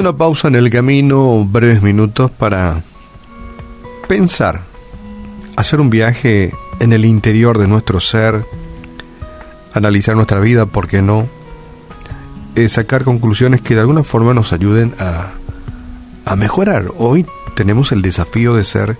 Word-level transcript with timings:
una 0.00 0.12
pausa 0.14 0.48
en 0.48 0.54
el 0.54 0.70
camino, 0.70 1.44
breves 1.44 1.82
minutos 1.82 2.30
para 2.30 2.82
pensar, 4.08 4.62
hacer 5.56 5.78
un 5.78 5.90
viaje 5.90 6.54
en 6.80 6.94
el 6.94 7.04
interior 7.04 7.58
de 7.58 7.68
nuestro 7.68 8.00
ser, 8.00 8.46
analizar 9.74 10.16
nuestra 10.16 10.40
vida, 10.40 10.64
¿por 10.64 10.88
qué 10.88 11.02
no? 11.02 11.28
Eh, 12.56 12.70
sacar 12.70 13.04
conclusiones 13.04 13.60
que 13.60 13.74
de 13.74 13.80
alguna 13.80 14.02
forma 14.02 14.32
nos 14.32 14.54
ayuden 14.54 14.94
a, 14.98 15.32
a 16.24 16.34
mejorar. 16.34 16.86
Hoy 16.96 17.26
tenemos 17.54 17.92
el 17.92 18.00
desafío 18.00 18.54
de 18.54 18.64
ser 18.64 18.96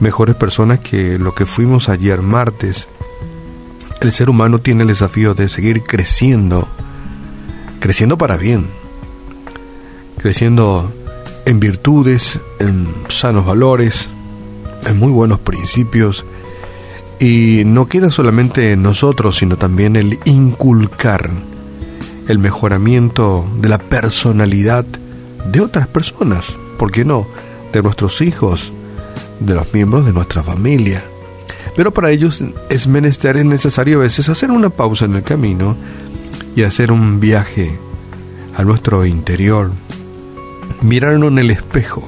mejores 0.00 0.36
personas 0.36 0.80
que 0.80 1.18
lo 1.18 1.34
que 1.34 1.46
fuimos 1.46 1.88
ayer 1.88 2.20
martes. 2.20 2.88
El 4.02 4.12
ser 4.12 4.28
humano 4.28 4.58
tiene 4.58 4.82
el 4.82 4.88
desafío 4.88 5.32
de 5.32 5.48
seguir 5.48 5.82
creciendo, 5.82 6.68
creciendo 7.80 8.18
para 8.18 8.36
bien, 8.36 8.66
creciendo 10.18 10.92
en 11.44 11.60
virtudes, 11.60 12.40
en 12.58 12.86
sanos 13.08 13.46
valores, 13.46 14.08
en 14.86 14.98
muy 14.98 15.12
buenos 15.12 15.38
principios, 15.38 16.24
y 17.18 17.62
no 17.64 17.86
queda 17.86 18.10
solamente 18.10 18.72
en 18.72 18.82
nosotros, 18.82 19.36
sino 19.36 19.56
también 19.56 19.96
el 19.96 20.18
inculcar 20.24 21.30
el 22.28 22.38
mejoramiento 22.38 23.46
de 23.60 23.68
la 23.68 23.78
personalidad 23.78 24.84
de 25.50 25.60
otras 25.60 25.86
personas, 25.86 26.46
¿por 26.76 26.90
qué 26.90 27.04
no? 27.04 27.26
De 27.72 27.82
nuestros 27.82 28.20
hijos, 28.20 28.72
de 29.40 29.54
los 29.54 29.72
miembros 29.72 30.04
de 30.04 30.12
nuestra 30.12 30.42
familia. 30.42 31.04
Pero 31.76 31.92
para 31.92 32.10
ellos 32.10 32.42
es 32.68 32.86
menester, 32.86 33.36
es 33.36 33.44
necesario 33.44 33.98
a 33.98 34.02
veces 34.02 34.28
hacer 34.28 34.50
una 34.50 34.70
pausa 34.70 35.04
en 35.04 35.14
el 35.14 35.22
camino 35.22 35.76
y 36.54 36.62
hacer 36.62 36.90
un 36.90 37.20
viaje 37.20 37.78
a 38.56 38.64
nuestro 38.64 39.04
interior, 39.04 39.70
mirarnos 40.82 41.30
en 41.32 41.38
el 41.38 41.50
espejo. 41.50 42.06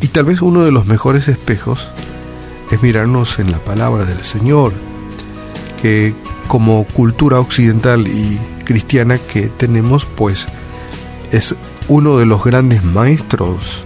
Y 0.00 0.08
tal 0.08 0.24
vez 0.24 0.42
uno 0.42 0.64
de 0.64 0.72
los 0.72 0.86
mejores 0.86 1.28
espejos 1.28 1.88
es 2.70 2.82
mirarnos 2.82 3.38
en 3.38 3.52
la 3.52 3.58
palabra 3.58 4.04
del 4.04 4.22
Señor, 4.22 4.72
que 5.80 6.14
como 6.48 6.84
cultura 6.84 7.40
occidental 7.40 8.06
y 8.06 8.38
cristiana 8.64 9.18
que 9.18 9.48
tenemos, 9.48 10.04
pues 10.04 10.46
es 11.32 11.54
uno 11.88 12.18
de 12.18 12.26
los 12.26 12.44
grandes 12.44 12.84
maestros 12.84 13.84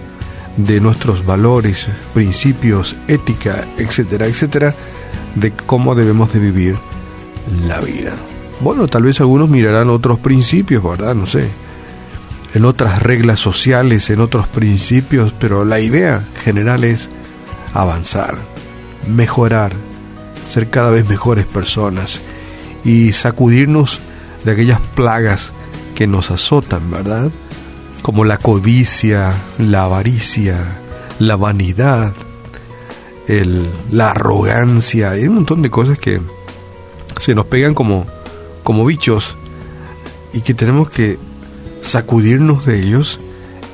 de 0.57 0.81
nuestros 0.81 1.25
valores, 1.25 1.87
principios, 2.13 2.95
ética, 3.07 3.65
etcétera, 3.77 4.27
etcétera, 4.27 4.75
de 5.35 5.51
cómo 5.51 5.95
debemos 5.95 6.33
de 6.33 6.39
vivir 6.39 6.77
la 7.67 7.79
vida. 7.79 8.13
Bueno, 8.61 8.87
tal 8.87 9.03
vez 9.03 9.21
algunos 9.21 9.49
mirarán 9.49 9.89
otros 9.89 10.19
principios, 10.19 10.83
¿verdad? 10.83 11.15
No 11.15 11.25
sé, 11.25 11.47
en 12.53 12.65
otras 12.65 13.01
reglas 13.01 13.39
sociales, 13.39 14.09
en 14.09 14.19
otros 14.19 14.47
principios, 14.47 15.33
pero 15.39 15.65
la 15.65 15.79
idea 15.79 16.23
general 16.43 16.83
es 16.83 17.09
avanzar, 17.73 18.35
mejorar, 19.07 19.73
ser 20.51 20.69
cada 20.69 20.89
vez 20.89 21.07
mejores 21.07 21.45
personas 21.45 22.19
y 22.83 23.13
sacudirnos 23.13 23.99
de 24.45 24.51
aquellas 24.51 24.79
plagas 24.95 25.51
que 25.95 26.07
nos 26.07 26.31
azotan, 26.31 26.89
¿verdad? 26.89 27.31
como 28.01 28.25
la 28.25 28.37
codicia, 28.37 29.33
la 29.57 29.83
avaricia, 29.83 30.57
la 31.19 31.35
vanidad, 31.35 32.13
la 33.91 34.11
arrogancia, 34.11 35.11
hay 35.11 35.27
un 35.27 35.35
montón 35.35 35.61
de 35.61 35.69
cosas 35.69 35.99
que 35.99 36.19
se 37.19 37.35
nos 37.35 37.45
pegan 37.45 37.73
como, 37.75 38.07
como 38.63 38.85
bichos 38.85 39.37
y 40.33 40.41
que 40.41 40.53
tenemos 40.53 40.89
que 40.89 41.19
sacudirnos 41.81 42.65
de 42.65 42.79
ellos 42.79 43.19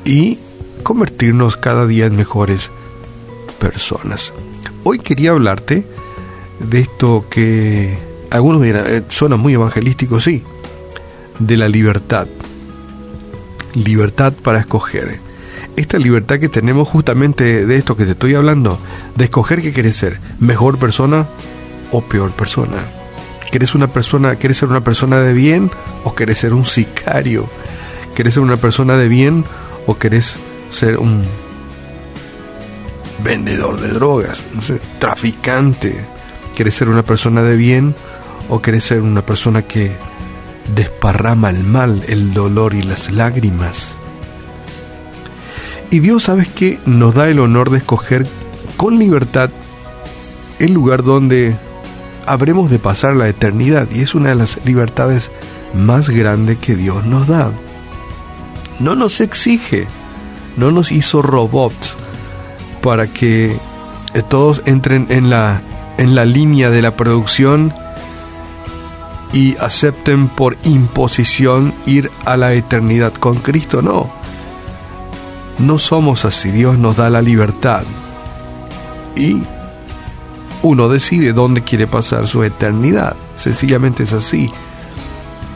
y 0.03 0.38
convertirnos 0.83 1.57
cada 1.57 1.88
día 1.88 2.05
en 2.05 2.16
mejores 2.16 2.71
personas. 3.59 4.33
Hoy 4.83 4.99
quería 4.99 5.31
hablarte 5.31 5.85
de 6.59 6.79
esto 6.79 7.25
que 7.29 7.97
algunos 8.29 8.61
dirán, 8.61 8.83
eh, 8.88 9.03
suena 9.09 9.35
muy 9.35 9.53
evangelístico, 9.53 10.19
sí, 10.19 10.43
de 11.39 11.57
la 11.57 11.67
libertad 11.67 12.27
libertad 13.75 14.33
para 14.33 14.59
escoger. 14.59 15.19
Esta 15.75 15.97
libertad 15.97 16.39
que 16.39 16.49
tenemos 16.49 16.87
justamente 16.87 17.66
de 17.66 17.75
esto 17.75 17.97
que 17.97 18.05
te 18.05 18.11
estoy 18.11 18.33
hablando, 18.35 18.79
de 19.16 19.25
escoger 19.25 19.61
qué 19.61 19.73
quieres 19.73 19.97
ser, 19.97 20.19
mejor 20.39 20.77
persona 20.77 21.27
o 21.91 22.01
peor 22.01 22.31
persona. 22.31 22.77
¿Quieres 23.51 23.75
una 23.75 23.87
persona, 23.87 24.35
quieres 24.35 24.57
ser 24.57 24.69
una 24.69 24.83
persona 24.83 25.19
de 25.19 25.33
bien 25.33 25.69
o 26.03 26.13
quieres 26.16 26.39
ser 26.39 26.53
un 26.53 26.66
sicario? 26.66 27.47
¿Quieres 28.16 28.34
ser 28.34 28.44
una 28.44 28.58
persona 28.58 28.98
de 28.98 29.08
bien 29.08 29.46
o 29.86 29.96
quieres 29.96 30.36
ser 30.72 30.98
un 30.98 31.24
vendedor 33.24 33.80
de 33.80 33.90
drogas, 33.90 34.42
no 34.53 34.62
sé, 34.62 34.80
traficante? 35.00 35.96
¿Quieres 36.56 36.76
ser 36.76 36.90
una 36.90 37.03
persona 37.03 37.44
de 37.44 37.58
bien 37.58 37.94
o 38.50 38.62
quieres 38.62 38.86
ser 38.86 39.02
una 39.02 39.22
persona 39.22 39.62
que 39.62 39.92
desparrama 40.74 41.50
el 41.50 41.64
mal, 41.64 42.03
el 42.08 42.34
dolor 42.34 42.74
y 42.74 42.84
las 42.84 43.12
lágrimas. 43.12 43.94
Y 45.92 46.00
Dios, 46.00 46.24
¿sabes 46.24 46.47
qué? 46.47 46.80
Nos 46.86 47.14
da 47.14 47.30
el 47.30 47.40
honor 47.40 47.70
de 47.70 47.78
escoger 47.78 48.26
con 48.78 48.97
libertad 48.97 49.50
el 50.59 50.74
lugar 50.74 51.03
donde 51.03 51.56
habremos 52.26 52.70
de 52.70 52.80
pasar 52.80 53.16
la 53.16 53.28
eternidad. 53.28 53.88
Y 53.92 54.02
es 54.02 54.16
una 54.16 54.30
de 54.30 54.36
las 54.36 54.59
libertades 54.66 55.30
más 55.74 56.09
grandes 56.09 56.58
que 56.58 56.76
Dios 56.76 57.06
nos 57.06 57.28
da. 57.28 57.52
No 58.80 58.96
nos 58.96 59.22
exige, 59.22 59.88
no 60.58 60.72
nos 60.72 60.91
hizo 60.91 61.22
robots 61.22 61.96
para 62.81 63.08
que 63.08 63.58
todos 64.30 64.62
entren 64.66 65.08
en 65.09 65.30
la, 65.30 65.62
en 65.97 66.16
la 66.16 66.25
línea 66.25 66.69
de 66.69 66.81
la 66.81 66.96
producción 66.96 67.74
y 69.34 69.58
acepten 69.58 70.28
por 70.30 70.58
imposición 70.64 71.74
ir 71.85 72.12
a 72.24 72.38
la 72.38 72.53
eternidad 72.53 73.14
con 73.14 73.35
Cristo. 73.35 73.81
No, 73.81 74.09
no 75.59 75.80
somos 75.80 76.25
así. 76.25 76.52
Dios 76.52 76.78
nos 76.78 76.96
da 76.96 77.09
la 77.09 77.22
libertad 77.22 77.84
y 79.16 79.41
uno 80.62 80.90
decide 80.90 81.34
dónde 81.34 81.62
quiere 81.62 81.88
pasar 81.88 82.28
su 82.28 82.44
eternidad. 82.44 83.16
Sencillamente 83.38 84.03
es 84.03 84.14
así. 84.14 84.50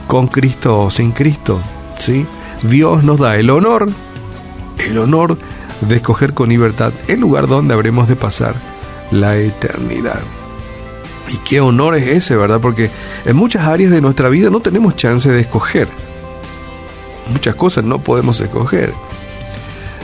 Con 0.07 0.27
Cristo 0.27 0.81
o 0.83 0.91
sin 0.91 1.11
Cristo. 1.11 1.61
¿sí? 1.99 2.25
Dios 2.63 3.03
nos 3.03 3.19
da 3.19 3.37
el 3.37 3.49
honor, 3.49 3.87
el 4.77 4.97
honor 4.97 5.37
de 5.81 5.95
escoger 5.95 6.33
con 6.33 6.49
libertad 6.49 6.91
el 7.07 7.21
lugar 7.21 7.47
donde 7.47 7.73
habremos 7.73 8.07
de 8.07 8.15
pasar 8.15 8.55
la 9.11 9.37
eternidad. 9.37 10.19
Y 11.29 11.37
qué 11.37 11.61
honor 11.61 11.95
es 11.95 12.07
ese, 12.07 12.35
¿verdad? 12.35 12.59
Porque 12.59 12.89
en 13.25 13.35
muchas 13.35 13.67
áreas 13.67 13.91
de 13.91 14.01
nuestra 14.01 14.29
vida 14.29 14.49
no 14.49 14.61
tenemos 14.61 14.95
chance 14.95 15.29
de 15.29 15.41
escoger. 15.41 15.87
Muchas 17.31 17.55
cosas 17.55 17.83
no 17.83 17.99
podemos 17.99 18.39
escoger. 18.39 18.93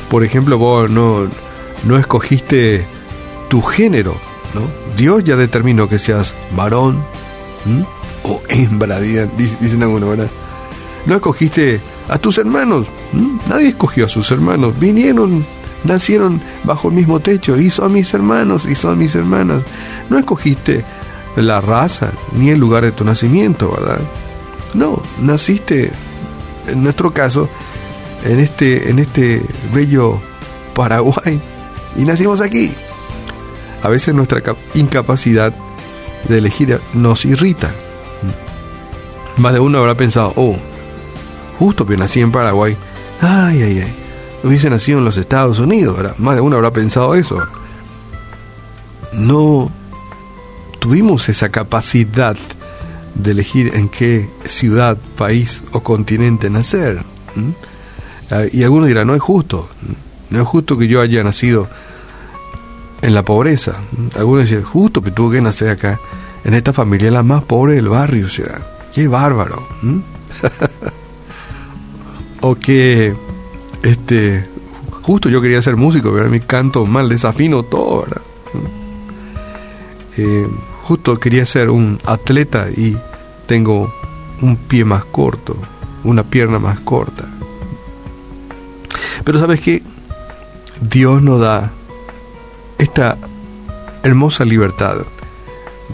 Por 0.10 0.24
ejemplo, 0.24 0.58
vos 0.58 0.90
no, 0.90 1.28
no 1.84 1.98
escogiste 1.98 2.86
tu 3.50 3.62
género, 3.64 4.16
¿no? 4.54 4.62
Dios 4.96 5.24
ya 5.24 5.36
determinó 5.36 5.90
que 5.90 5.98
seas 5.98 6.36
varón 6.56 7.04
o 8.24 8.42
hembra, 8.48 9.00
dicen 9.00 9.82
algunos, 9.82 10.10
¿verdad? 10.10 10.30
No 11.06 11.16
escogiste 11.16 11.80
a 12.10 12.18
tus 12.18 12.38
hermanos, 12.38 12.88
nadie 13.48 13.70
escogió 13.70 14.06
a 14.06 14.10
sus 14.10 14.32
hermanos, 14.32 14.78
vinieron, 14.80 15.46
nacieron 15.84 16.42
bajo 16.64 16.90
el 16.90 16.96
mismo 16.96 17.20
techo 17.20 17.58
y 17.58 17.70
son 17.70 17.94
mis 17.94 18.14
hermanos 18.14 18.66
y 18.66 18.76
son 18.76 18.98
mis 18.98 19.14
hermanas. 19.16 19.64
No 20.10 20.18
escogiste 20.18 20.84
la 21.36 21.62
raza 21.62 22.12
ni 22.34 22.50
el 22.50 22.60
lugar 22.60 22.84
de 22.84 22.92
tu 22.92 23.04
nacimiento, 23.04 23.72
¿verdad? 23.72 24.02
No, 24.74 25.02
naciste, 25.22 25.92
en 26.68 26.84
nuestro 26.84 27.14
caso, 27.14 27.50
en 28.24 28.40
este, 28.40 28.90
en 28.90 29.00
este 29.00 29.42
bello 29.74 30.20
Paraguay 30.74 31.40
y 31.96 32.04
nacimos 32.04 32.42
aquí. 32.42 32.74
A 33.84 33.90
veces 33.90 34.16
nuestra 34.16 34.42
incapacidad 34.74 35.54
de 36.28 36.38
elegir 36.38 36.80
nos 36.94 37.26
irrita. 37.26 37.72
Más 39.38 39.54
de 39.54 39.60
uno 39.60 39.80
habrá 39.80 39.96
pensado, 39.96 40.34
oh, 40.36 40.58
justo 41.60 41.86
que 41.86 41.98
nací 41.98 42.22
en 42.22 42.32
Paraguay, 42.32 42.78
ay, 43.22 43.62
ay, 43.62 43.80
ay, 43.80 43.96
hubiese 44.44 44.70
nacido 44.70 45.00
en 45.00 45.06
los 45.06 45.18
Estados 45.18 45.60
Unidos, 45.60 45.98
¿verdad? 45.98 46.16
Más 46.18 46.36
de 46.36 46.42
uno 46.42 46.56
habrá 46.56 46.72
pensado 46.72 47.16
eso. 47.16 47.46
No 49.14 49.72
tuvimos 50.80 51.30
esa 51.30 51.50
capacidad 51.50 52.36
de 53.16 53.32
elegir 53.32 53.72
en 53.76 53.90
qué 53.90 54.30
ciudad, 54.46 54.98
país 55.18 55.64
o 55.72 55.82
continente 55.82 56.50
nacer. 56.50 57.02
Ah, 58.30 58.44
y 58.52 58.64
algunos 58.64 58.88
dirán, 58.88 59.08
no 59.08 59.16
es 59.16 59.22
justo, 59.22 59.70
no 60.30 60.42
es 60.42 60.48
justo 60.48 60.78
que 60.78 60.88
yo 60.88 61.02
haya 61.02 61.24
nacido 61.24 61.68
en 63.02 63.14
la 63.14 63.24
pobreza. 63.24 63.82
Algunos 64.16 64.44
dicen, 64.44 64.64
justo 64.64 65.02
que 65.02 65.12
tuve 65.12 65.38
que 65.38 65.42
nacer 65.42 65.70
acá, 65.70 66.00
en 66.44 66.54
esta 66.54 66.74
familia 66.74 67.10
la 67.12 67.24
más 67.24 67.44
pobre 67.44 67.76
del 67.76 67.90
barrio, 67.90 68.28
o 68.28 68.94
qué 68.94 69.08
bárbaro. 69.08 69.68
o 72.48 72.54
que 72.54 73.16
este, 73.82 74.48
justo 75.02 75.30
yo 75.30 75.42
quería 75.42 75.64
ser 75.64 75.78
músico, 75.78 76.14
pero 76.14 76.30
mi 76.30 76.40
canto 76.42 76.86
mal, 76.86 77.10
desafino 77.10 77.64
todo, 77.64 78.02
¿verdad? 78.04 78.22
Eh, 80.18 80.48
justo 80.84 81.20
quería 81.20 81.44
ser 81.48 81.72
un 81.72 82.00
atleta 82.06 82.70
y 82.70 82.96
tengo 83.48 83.92
un 84.44 84.58
pie 84.58 84.86
más 84.86 85.06
corto, 85.06 85.58
una 86.04 86.22
pierna 86.22 86.60
más 86.60 86.80
corta. 86.82 87.26
Pero 89.24 89.40
sabes 89.40 89.60
qué? 89.60 89.82
Dios 90.80 91.24
nos 91.24 91.40
da 91.42 91.72
esta 92.78 93.18
hermosa 94.04 94.46
libertad 94.46 94.98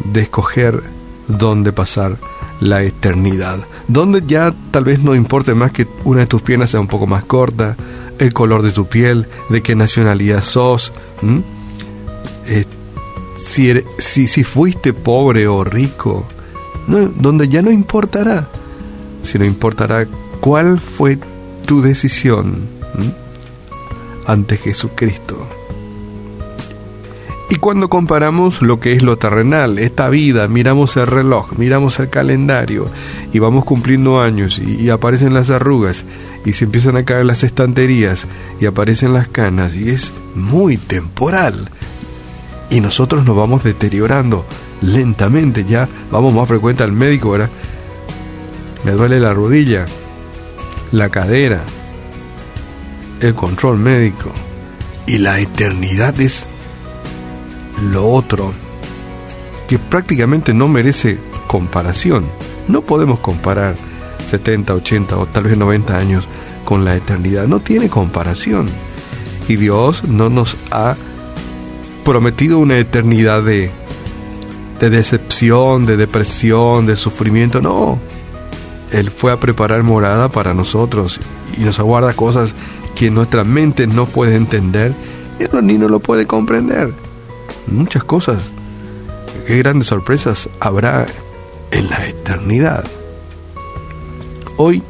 de 0.04 0.24
escoger 0.24 0.83
dónde 1.30 1.71
pasar 1.71 2.18
la 2.59 2.83
eternidad. 2.83 3.59
Donde 3.88 4.24
ya 4.25 4.54
tal 4.72 4.86
vez 4.86 5.00
no 5.00 5.16
importe 5.16 5.54
más 5.54 5.72
que 5.72 5.88
una 6.04 6.22
de 6.22 6.28
tus 6.28 6.42
piernas 6.42 6.72
sea 6.72 6.80
un 6.80 6.88
poco 6.88 7.07
más 7.07 7.24
corta, 7.25 7.75
el 8.19 8.33
color 8.33 8.62
de 8.62 8.72
tu 8.72 8.88
piel, 8.88 9.28
de 9.50 9.62
qué 9.62 9.75
nacionalidad 9.75 10.44
sos, 10.44 10.94
eh, 12.45 12.66
si, 13.38 14.28
si, 14.28 14.44
fuiste 14.44 14.94
pobre 14.94 15.48
o 15.48 15.63
rico, 15.63 16.25
donde 16.88 17.48
ya 17.48 17.62
no 17.62 17.72
importará, 17.72 18.48
sino 19.24 19.45
importará 19.45 20.07
cuál 20.39 20.80
fue 20.80 21.18
tu 21.66 21.81
decisión 21.81 22.68
ante 24.28 24.57
Jesucristo. 24.57 25.48
Y 27.51 27.57
cuando 27.57 27.89
comparamos 27.89 28.62
lo 28.62 28.80
que 28.80 28.94
es 28.94 29.03
lo 29.03 29.18
terrenal, 29.18 29.77
esta 29.77 30.07
vida, 30.07 30.48
miramos 30.48 30.95
el 30.95 31.06
reloj, 31.06 31.51
miramos 31.57 32.00
el 32.00 32.09
calendario 32.09 32.88
y 33.33 33.39
vamos 33.39 33.65
cumpliendo 33.65 34.21
años 34.21 34.57
y, 34.57 34.89
aparecen 34.89 35.33
las 35.33 35.50
arrugas 35.50 36.06
y 36.45 36.53
se 36.53 36.63
empiezan 36.63 36.95
a 36.95 37.03
caer 37.03 37.25
las 37.25 37.44
estanterías 37.44 38.25
y 38.62 38.68
aparecen 38.68 39.12
las 39.12 39.27
canas 39.27 39.75
y 39.75 39.89
es 39.89 40.13
muy 40.33 40.77
temporal. 40.77 41.69
Y 42.69 42.80
nosotros 42.80 43.25
nos 43.25 43.36
vamos 43.36 43.65
deteriorando 43.65 44.45
lentamente, 44.81 45.65
ya 45.65 45.89
vamos 46.09 46.33
más 46.33 46.47
frecuente 46.47 46.83
al 46.83 46.94
médico, 46.94 47.31
¿verdad? 47.31 47.50
Me 48.86 48.92
duele 48.92 49.19
la 49.19 49.33
rodilla, 49.33 49.88
la 50.94 51.09
cadera, 51.09 51.59
el 53.19 53.36
control 53.36 53.77
médico 53.77 54.31
y 55.06 55.18
la 55.18 55.42
eternidad 55.42 56.18
es 56.21 56.45
lo 57.81 58.07
otro 58.07 58.54
que 59.68 59.80
prácticamente 59.80 60.54
no 60.54 60.68
merece 60.68 61.18
comparación. 61.48 62.25
No 62.68 62.81
podemos 62.81 63.19
comparar 63.19 63.75
70, 64.30 64.74
80 64.74 65.18
o 65.18 65.25
tal 65.25 65.44
vez 65.44 65.57
90 65.57 65.98
años 65.98 66.28
con 66.66 66.86
la 66.86 66.95
eternidad. 66.95 67.48
No 67.48 67.60
tiene 67.60 67.89
comparación. 67.89 68.69
Y 69.48 69.56
Dios 69.56 70.04
no 70.04 70.30
nos 70.30 70.57
ha 70.72 70.95
prometido 72.06 72.60
una 72.60 72.78
eternidad 72.78 73.44
de, 73.44 73.72
de 74.80 74.89
decepción, 74.89 75.86
de 75.86 75.98
depresión, 75.98 76.86
de 76.86 76.95
sufrimiento. 76.95 77.62
No. 77.62 78.00
Él 78.92 79.10
fue 79.10 79.31
a 79.31 79.39
preparar 79.39 79.83
morada 79.83 80.30
para 80.30 80.54
nosotros 80.54 81.19
y 81.57 81.62
nos 81.62 81.80
aguarda 81.80 82.13
cosas 82.13 82.54
que 82.95 83.10
nuestra 83.10 83.44
mente 83.44 83.88
no 83.88 84.06
puede 84.06 84.36
entender 84.36 84.94
ni 85.63 85.78
no 85.78 85.89
lo 85.89 86.00
puede 86.00 86.28
comprender 86.28 86.94
muchas 87.71 88.03
cosas. 88.03 88.51
Qué 89.47 89.57
grandes 89.57 89.88
sorpresas 89.88 90.50
habrá 90.59 91.06
en 91.71 91.89
la 91.89 92.06
eternidad. 92.06 92.83
Hoy 94.57 94.83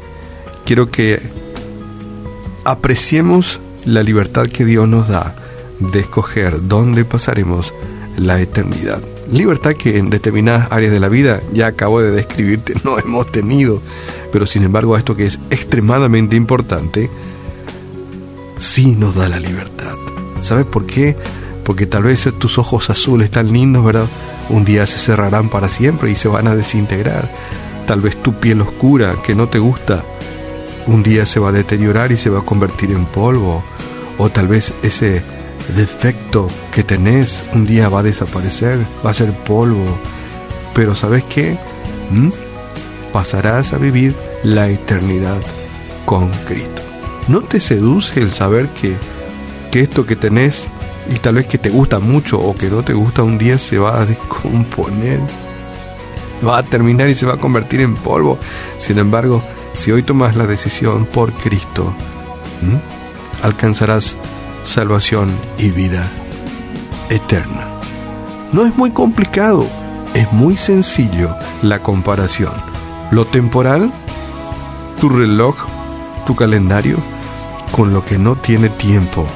quiero 0.64 0.90
que 0.90 1.22
apreciemos 2.64 3.60
la 3.84 4.02
libertad 4.02 4.46
que 4.46 4.64
Dios 4.64 4.88
nos 4.88 5.08
da 5.08 5.34
de 5.78 6.00
escoger 6.00 6.68
dónde 6.68 7.04
pasaremos 7.04 7.72
la 8.16 8.40
eternidad. 8.40 9.00
Libertad 9.30 9.72
que 9.72 9.98
en 9.98 10.10
determinadas 10.10 10.70
áreas 10.70 10.92
de 10.92 11.00
la 11.00 11.08
vida, 11.08 11.40
ya 11.52 11.68
acabo 11.68 12.00
de 12.00 12.10
describirte, 12.10 12.74
no 12.84 12.98
hemos 12.98 13.30
tenido, 13.32 13.80
pero 14.30 14.46
sin 14.46 14.64
embargo 14.64 14.96
esto 14.96 15.16
que 15.16 15.26
es 15.26 15.38
extremadamente 15.50 16.36
importante, 16.36 17.10
sí 18.58 18.94
nos 18.94 19.14
da 19.14 19.28
la 19.28 19.40
libertad. 19.40 19.94
¿Sabes 20.42 20.66
por 20.66 20.86
qué? 20.86 21.16
Porque 21.64 21.86
tal 21.86 22.04
vez 22.04 22.28
tus 22.38 22.58
ojos 22.58 22.90
azules 22.90 23.30
tan 23.30 23.52
lindos, 23.52 23.84
¿verdad? 23.84 24.06
Un 24.48 24.64
día 24.64 24.86
se 24.86 24.98
cerrarán 24.98 25.48
para 25.48 25.68
siempre 25.68 26.10
y 26.10 26.14
se 26.14 26.28
van 26.28 26.46
a 26.48 26.56
desintegrar. 26.56 27.30
Tal 27.86 28.00
vez 28.00 28.16
tu 28.20 28.34
piel 28.34 28.60
oscura, 28.60 29.16
que 29.24 29.34
no 29.34 29.48
te 29.48 29.58
gusta, 29.58 30.02
un 30.86 31.02
día 31.02 31.26
se 31.26 31.40
va 31.40 31.50
a 31.50 31.52
deteriorar 31.52 32.12
y 32.12 32.16
se 32.16 32.30
va 32.30 32.40
a 32.40 32.44
convertir 32.44 32.90
en 32.90 33.06
polvo. 33.06 33.62
O 34.18 34.30
tal 34.30 34.48
vez 34.48 34.72
ese 34.82 35.22
defecto 35.76 36.48
que 36.72 36.82
tenés 36.82 37.42
un 37.54 37.66
día 37.66 37.88
va 37.88 38.00
a 38.00 38.04
desaparecer, 38.04 38.78
va 39.04 39.10
a 39.10 39.14
ser 39.14 39.32
polvo. 39.32 39.98
Pero 40.74 40.94
¿sabes 40.94 41.24
qué? 41.24 41.56
¿Mm? 42.10 42.30
Pasarás 43.12 43.72
a 43.72 43.78
vivir 43.78 44.14
la 44.42 44.68
eternidad 44.68 45.40
con 46.04 46.28
Cristo. 46.46 46.82
¿No 47.28 47.40
te 47.42 47.60
seduce 47.60 48.20
el 48.20 48.32
saber 48.32 48.68
que, 48.68 48.96
que 49.70 49.80
esto 49.80 50.06
que 50.06 50.16
tenés 50.16 50.68
y 51.12 51.18
tal 51.18 51.34
vez 51.34 51.46
que 51.46 51.58
te 51.58 51.70
gusta 51.70 51.98
mucho 51.98 52.38
o 52.38 52.56
que 52.56 52.70
no 52.70 52.82
te 52.82 52.94
gusta 52.94 53.22
un 53.22 53.36
día 53.36 53.58
se 53.58 53.78
va 53.78 54.00
a 54.00 54.06
descomponer, 54.06 55.20
va 56.46 56.58
a 56.58 56.62
terminar 56.62 57.08
y 57.08 57.14
se 57.14 57.26
va 57.26 57.34
a 57.34 57.38
convertir 57.38 57.80
en 57.80 57.96
polvo. 57.96 58.38
Sin 58.78 58.98
embargo, 58.98 59.42
si 59.74 59.92
hoy 59.92 60.02
tomas 60.02 60.36
la 60.36 60.46
decisión 60.46 61.04
por 61.04 61.32
Cristo, 61.32 61.92
alcanzarás 63.42 64.16
salvación 64.62 65.30
y 65.58 65.70
vida 65.70 66.10
eterna. 67.10 67.66
No 68.52 68.64
es 68.64 68.76
muy 68.76 68.90
complicado, 68.90 69.66
es 70.14 70.32
muy 70.32 70.56
sencillo 70.56 71.34
la 71.62 71.80
comparación. 71.80 72.54
Lo 73.10 73.26
temporal, 73.26 73.92
tu 75.00 75.10
reloj, 75.10 75.56
tu 76.26 76.34
calendario, 76.34 76.96
con 77.70 77.92
lo 77.92 78.04
que 78.04 78.18
no 78.18 78.36
tiene 78.36 78.68
tiempo 78.70 79.26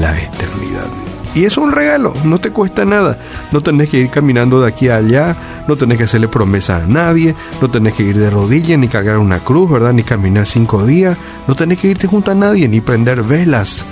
la 0.00 0.18
eternidad. 0.18 1.01
Y 1.34 1.44
es 1.44 1.56
un 1.56 1.72
regalo, 1.72 2.12
no 2.24 2.38
te 2.38 2.50
cuesta 2.50 2.84
nada. 2.84 3.18
No 3.52 3.62
tenés 3.62 3.88
que 3.88 3.98
ir 3.98 4.10
caminando 4.10 4.60
de 4.60 4.68
aquí 4.68 4.88
a 4.88 4.96
allá, 4.96 5.34
no 5.66 5.76
tenés 5.76 5.96
que 5.96 6.04
hacerle 6.04 6.28
promesa 6.28 6.76
a 6.76 6.86
nadie, 6.86 7.34
no 7.60 7.70
tenés 7.70 7.94
que 7.94 8.02
ir 8.02 8.18
de 8.18 8.28
rodillas, 8.28 8.78
ni 8.78 8.88
cargar 8.88 9.16
una 9.16 9.38
cruz, 9.38 9.70
¿verdad? 9.70 9.94
Ni 9.94 10.02
caminar 10.02 10.46
cinco 10.46 10.84
días, 10.84 11.16
no 11.48 11.54
tenés 11.54 11.78
que 11.78 11.88
irte 11.88 12.06
junto 12.06 12.30
a 12.30 12.34
nadie, 12.34 12.68
ni 12.68 12.82
prender 12.82 13.22
velas, 13.22 13.84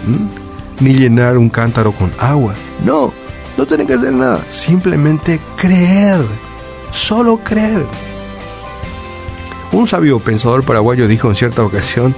ni 0.80 0.92
llenar 0.94 1.38
un 1.38 1.48
cántaro 1.48 1.92
con 1.92 2.12
agua. 2.18 2.54
No, 2.84 3.12
no 3.56 3.66
tenés 3.66 3.86
que 3.86 3.94
hacer 3.94 4.12
nada, 4.12 4.44
simplemente 4.50 5.40
creer, 5.56 6.20
solo 6.92 7.38
creer. 7.38 7.86
Un 9.72 9.86
sabio 9.86 10.18
pensador 10.18 10.62
paraguayo 10.64 11.08
dijo 11.08 11.30
en 11.30 11.36
cierta 11.36 11.62
ocasión, 11.62 12.14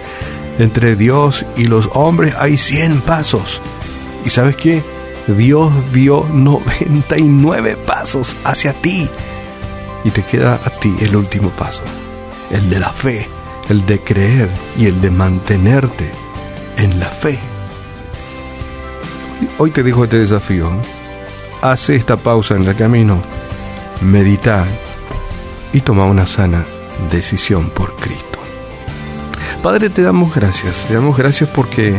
entre 0.59 0.97
Dios 0.97 1.47
y 1.57 1.65
los 1.65 1.89
hombres 1.93 2.35
hay 2.39 2.59
100 2.59 3.03
pasos. 3.03 3.61
¿Y 4.25 4.31
sabes 4.31 4.57
qué? 4.57 4.83
Dios 5.27 5.73
dio 5.93 6.27
99 6.33 7.77
pasos 7.87 8.37
hacia 8.45 8.73
ti. 8.73 9.09
Y 10.05 10.11
te 10.11 10.23
queda 10.23 10.55
a 10.55 10.71
ti 10.71 10.95
el 11.01 11.15
último 11.15 11.51
paso, 11.51 11.83
el 12.51 12.69
de 12.69 12.81
la 12.81 12.91
fe, 12.91 13.29
el 13.69 13.87
de 13.87 14.01
creer 14.01 14.51
y 14.77 14.87
el 14.87 15.01
de 15.01 15.11
mantenerte 15.11 16.11
en 16.77 16.99
la 16.99 17.07
fe. 17.07 17.39
Hoy 19.59 19.71
te 19.71 19.83
dejo 19.83 20.05
este 20.05 20.19
desafío. 20.19 20.71
Hace 21.61 21.95
esta 21.95 22.17
pausa 22.17 22.57
en 22.57 22.67
el 22.67 22.75
camino, 22.75 23.23
medita 24.01 24.67
y 25.73 25.81
toma 25.81 26.05
una 26.07 26.27
sana 26.27 26.65
decisión 27.11 27.71
por 27.71 27.95
Cristo. 27.95 28.41
Padre, 29.63 29.91
te 29.91 30.03
damos 30.03 30.35
gracias, 30.35 30.87
te 30.89 30.95
damos 30.95 31.17
gracias 31.17 31.49
porque, 31.51 31.95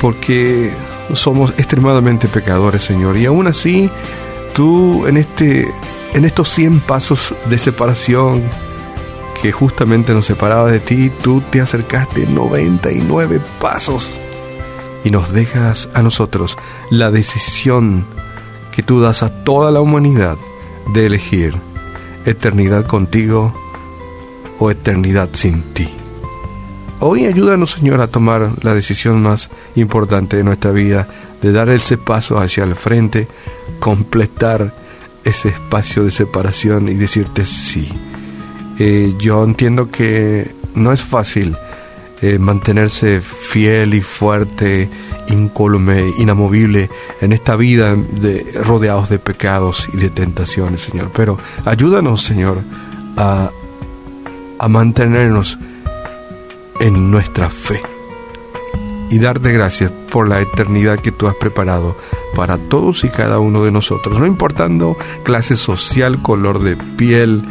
porque 0.00 0.72
somos 1.14 1.50
extremadamente 1.58 2.28
pecadores, 2.28 2.84
Señor, 2.84 3.16
y 3.16 3.26
aún 3.26 3.46
así 3.46 3.90
tú 4.54 5.06
en, 5.06 5.16
este, 5.16 5.68
en 6.14 6.24
estos 6.24 6.48
100 6.50 6.80
pasos 6.80 7.34
de 7.46 7.58
separación 7.58 8.42
que 9.40 9.52
justamente 9.52 10.14
nos 10.14 10.26
separaba 10.26 10.70
de 10.70 10.80
ti, 10.80 11.10
tú 11.22 11.42
te 11.50 11.60
acercaste 11.60 12.26
99 12.26 13.40
pasos 13.60 14.08
y 15.04 15.10
nos 15.10 15.32
dejas 15.32 15.88
a 15.94 16.02
nosotros 16.02 16.56
la 16.90 17.10
decisión 17.10 18.04
que 18.70 18.82
tú 18.82 19.00
das 19.00 19.22
a 19.22 19.30
toda 19.42 19.70
la 19.70 19.80
humanidad 19.80 20.36
de 20.94 21.06
elegir 21.06 21.54
eternidad 22.24 22.86
contigo 22.86 23.52
o 24.58 24.70
eternidad 24.70 25.30
sin 25.32 25.62
ti. 25.74 26.01
Hoy 27.04 27.26
ayúdanos, 27.26 27.72
Señor, 27.72 28.00
a 28.00 28.06
tomar 28.06 28.48
la 28.62 28.74
decisión 28.74 29.20
más 29.24 29.50
importante 29.74 30.36
de 30.36 30.44
nuestra 30.44 30.70
vida, 30.70 31.08
de 31.42 31.50
dar 31.50 31.68
ese 31.68 31.98
paso 31.98 32.38
hacia 32.38 32.62
el 32.62 32.76
frente, 32.76 33.26
completar 33.80 34.72
ese 35.24 35.48
espacio 35.48 36.04
de 36.04 36.12
separación 36.12 36.88
y 36.88 36.94
decirte 36.94 37.44
sí. 37.44 37.88
Eh, 38.78 39.14
yo 39.18 39.42
entiendo 39.42 39.90
que 39.90 40.54
no 40.76 40.92
es 40.92 41.02
fácil 41.02 41.56
eh, 42.20 42.38
mantenerse 42.38 43.20
fiel 43.20 43.94
y 43.94 44.00
fuerte, 44.00 44.88
incólume, 45.26 46.04
inamovible 46.20 46.88
en 47.20 47.32
esta 47.32 47.56
vida 47.56 47.96
de, 47.96 48.46
rodeados 48.64 49.08
de 49.08 49.18
pecados 49.18 49.88
y 49.92 49.96
de 49.96 50.08
tentaciones, 50.08 50.82
Señor. 50.82 51.10
Pero 51.12 51.36
ayúdanos, 51.64 52.22
Señor, 52.22 52.60
a, 53.16 53.50
a 54.60 54.68
mantenernos 54.68 55.58
en 56.82 57.12
nuestra 57.12 57.48
fe. 57.48 57.80
Y 59.08 59.20
darte 59.20 59.52
gracias 59.52 59.92
por 60.10 60.28
la 60.28 60.40
eternidad 60.40 60.98
que 60.98 61.12
tú 61.12 61.28
has 61.28 61.36
preparado 61.36 61.96
para 62.34 62.58
todos 62.58 63.04
y 63.04 63.08
cada 63.08 63.38
uno 63.38 63.62
de 63.62 63.70
nosotros, 63.70 64.18
no 64.18 64.26
importando 64.26 64.96
clase 65.22 65.56
social, 65.56 66.20
color 66.22 66.60
de 66.60 66.76
piel, 66.76 67.44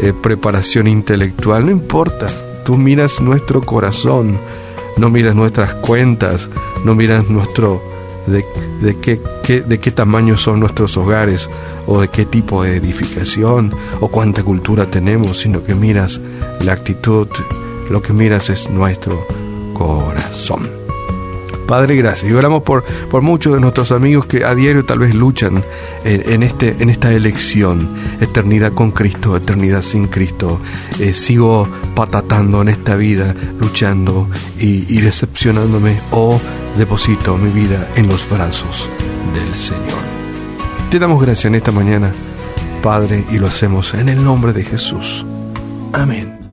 eh, 0.00 0.14
preparación 0.14 0.88
intelectual, 0.88 1.66
no 1.66 1.70
importa. 1.70 2.26
Tú 2.64 2.78
miras 2.78 3.20
nuestro 3.20 3.60
corazón, 3.60 4.38
no 4.96 5.10
miras 5.10 5.34
nuestras 5.34 5.74
cuentas, 5.74 6.48
no 6.82 6.94
miras 6.94 7.28
nuestro 7.28 7.82
de, 8.26 8.42
de, 8.80 8.96
qué, 8.96 9.20
de 9.60 9.80
qué 9.80 9.90
tamaño 9.90 10.38
son 10.38 10.60
nuestros 10.60 10.96
hogares 10.96 11.50
o 11.86 12.00
de 12.00 12.08
qué 12.08 12.24
tipo 12.24 12.62
de 12.62 12.76
edificación 12.76 13.74
o 14.00 14.08
cuánta 14.08 14.42
cultura 14.42 14.86
tenemos, 14.86 15.40
sino 15.40 15.62
que 15.62 15.74
miras 15.74 16.20
la 16.64 16.72
actitud, 16.72 17.28
lo 17.90 18.02
que 18.02 18.12
miras 18.12 18.50
es 18.50 18.70
nuestro 18.70 19.26
corazón. 19.72 20.82
Padre, 21.66 21.96
gracias. 21.96 22.30
Y 22.30 22.34
oramos 22.34 22.62
por, 22.64 22.84
por 22.84 23.22
muchos 23.22 23.54
de 23.54 23.60
nuestros 23.60 23.92
amigos 23.92 24.26
que 24.26 24.44
a 24.44 24.54
diario 24.54 24.84
tal 24.84 24.98
vez 24.98 25.14
luchan 25.14 25.64
en, 26.04 26.42
este, 26.42 26.76
en 26.80 26.90
esta 26.90 27.12
elección, 27.12 27.88
eternidad 28.20 28.72
con 28.72 28.90
Cristo, 28.90 29.36
eternidad 29.36 29.82
sin 29.82 30.06
Cristo. 30.08 30.60
Eh, 30.98 31.14
sigo 31.14 31.66
patatando 31.94 32.60
en 32.60 32.68
esta 32.68 32.96
vida, 32.96 33.34
luchando 33.58 34.28
y, 34.58 34.84
y 34.88 35.00
decepcionándome 35.00 35.98
o 36.10 36.38
deposito 36.76 37.38
mi 37.38 37.50
vida 37.50 37.88
en 37.96 38.08
los 38.08 38.28
brazos 38.28 38.88
del 39.34 39.56
Señor. 39.56 40.02
Te 40.90 40.98
damos 40.98 41.22
gracias 41.22 41.46
en 41.46 41.54
esta 41.54 41.72
mañana, 41.72 42.12
Padre, 42.82 43.24
y 43.30 43.38
lo 43.38 43.46
hacemos 43.46 43.94
en 43.94 44.10
el 44.10 44.22
nombre 44.22 44.52
de 44.52 44.64
Jesús. 44.64 45.24
Amén. 45.94 46.41